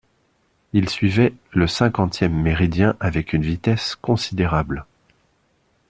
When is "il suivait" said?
0.73-1.31